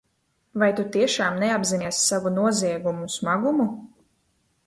[0.61, 3.71] Vai tu tiešām neapzinies savu noziegumu smagumu?